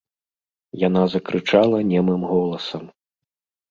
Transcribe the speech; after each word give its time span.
Яна 0.87 1.03
закрычала 1.17 1.85
немым 1.93 2.21
голасам. 2.35 2.83